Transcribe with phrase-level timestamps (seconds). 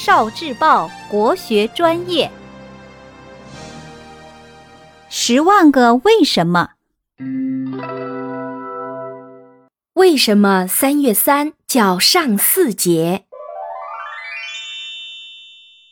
[0.00, 2.30] 少智报国学专业，
[5.08, 6.70] 十万个为什么？
[9.94, 13.24] 为什么三月三叫上巳节？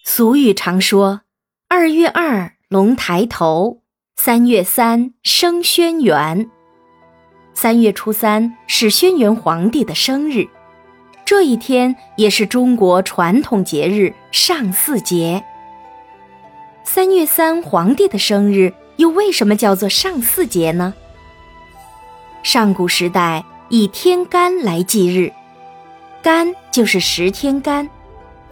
[0.05, 1.23] 俗语常说
[1.68, 3.82] ：“二月二龙抬头，
[4.14, 6.48] 三月三生轩辕。”
[7.54, 10.46] 三月初三是轩辕皇帝的生日。
[11.27, 15.43] 这一天也是中国传统节日上巳节。
[16.84, 20.94] 三月三皇帝的生日又为什么叫做上巳节呢？
[22.44, 25.32] 上古时代以天干来记日，
[26.22, 27.90] 干就是十天干，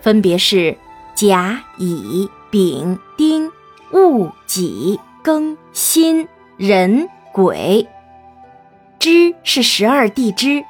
[0.00, 0.76] 分别是
[1.14, 3.48] 甲、乙、丙、丁、
[3.92, 7.86] 戊、己、庚、辛、壬、癸。
[8.98, 10.64] 支是十二地支，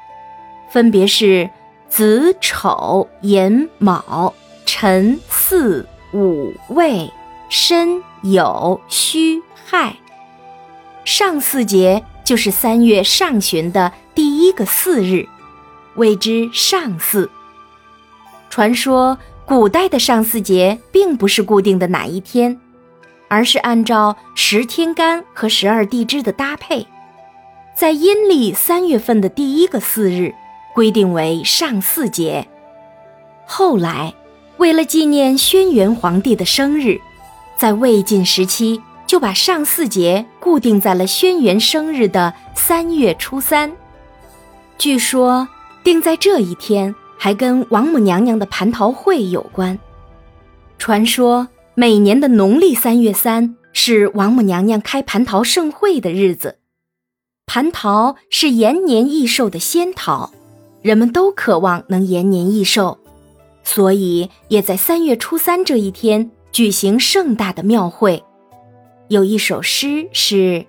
[0.69, 1.49] 分别是。
[1.95, 4.33] 子丑寅卯
[4.65, 7.09] 辰巳午未
[7.47, 9.95] 申酉戌亥，
[11.05, 15.25] 上巳节就是三月上旬的第一个巳日，
[15.95, 17.29] 谓之上巳。
[18.49, 22.59] 传说古代的上巳节并不是固定的哪一天，
[23.29, 26.85] 而是按照十天干和十二地支的搭配，
[27.73, 30.35] 在阴历三月份的第一个巳日。
[30.75, 32.45] 规定为上巳节。
[33.47, 34.13] 后来，
[34.57, 36.99] 为了纪念轩辕皇帝的生日，
[37.57, 43.71] 在魏晋时期就把上巳节固定在了轩辕生日的三月初三。
[44.77, 45.47] 据说，
[45.85, 49.79] 定在这一天还跟王母娘娘的蟠桃会有关。
[50.77, 56.57] 传说，每年的农历三月三是王母娘娘开蟠桃盛会的日子。
[57.47, 60.33] 蟠桃是延年益寿的仙桃。
[60.85, 62.99] 人们都渴望能延年益寿，
[63.63, 68.23] 所以也在三月初三这一天举行盛大的庙会。
[69.07, 70.63] 有一首诗是：“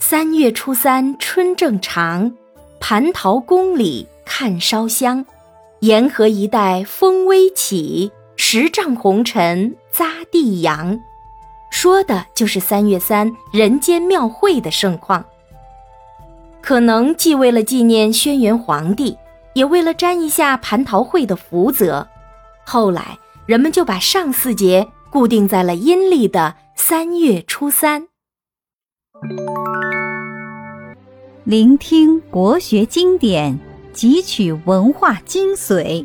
[0.00, 2.32] 三月初三春正长，
[2.80, 5.26] 蟠桃宫里看烧香。
[5.80, 10.98] 沿河一带风微起，十丈红尘匝地扬。”
[11.70, 15.22] 说的就是三月三人间庙会的盛况。
[16.62, 19.14] 可能既为了纪念轩辕皇帝。
[19.54, 22.06] 也为了沾一下蟠桃会的福泽，
[22.64, 28.08] 后来人们就把上巳节固定在了阴历的三月初三。
[31.44, 33.58] 聆听国学经典，
[33.94, 36.04] 汲取文化精髓，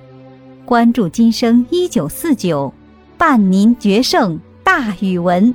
[0.66, 2.72] 关注今生一九四九，
[3.18, 5.54] 伴您决胜大语文。